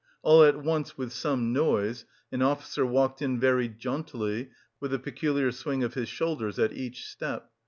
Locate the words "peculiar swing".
4.97-5.83